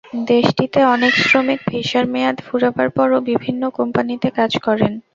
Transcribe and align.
দেশটিতে 0.31 0.79
অনেক 0.95 1.13
শ্রমিক 1.21 1.59
ভিসার 1.69 2.05
মেয়াদ 2.13 2.37
ফুরাবার 2.45 2.87
পরও 2.97 3.19
বিভিন্ন 3.29 3.61
কোম্পানিতে 3.77 4.27
কাজ 4.37 4.51
করেন। 4.65 4.93